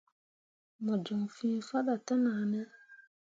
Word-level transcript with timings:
Mo 0.83 0.93
joŋ 1.05 1.21
fĩĩ 1.35 1.49
faɗa 1.67 1.93
tenahne. 2.05 2.61